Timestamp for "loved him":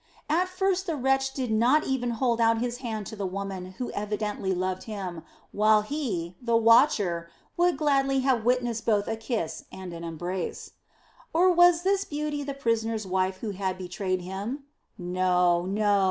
4.51-5.21